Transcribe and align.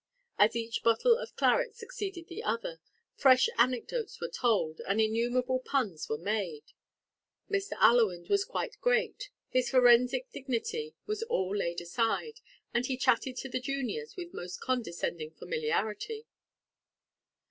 As 0.39 0.55
each 0.55 0.81
bottle 0.81 1.15
of 1.15 1.35
claret 1.35 1.75
succeeded 1.75 2.27
the 2.27 2.41
other, 2.41 2.79
fresh 3.13 3.47
anecdotes 3.55 4.19
were 4.19 4.29
told, 4.31 4.81
and 4.87 4.99
innumerable 4.99 5.59
puns 5.59 6.09
were 6.09 6.17
made. 6.17 6.63
Mr. 7.51 7.73
Allewinde 7.73 8.27
was 8.27 8.43
quite 8.43 8.81
great; 8.81 9.29
his 9.49 9.69
forensic 9.69 10.27
dignity 10.31 10.95
was 11.05 11.21
all 11.21 11.55
laid 11.55 11.81
aside, 11.81 12.39
and 12.73 12.87
he 12.87 12.97
chatted 12.97 13.37
to 13.37 13.49
the 13.49 13.59
juniors 13.61 14.15
with 14.17 14.33
most 14.33 14.59
condescending 14.59 15.29
familiarity. 15.35 16.25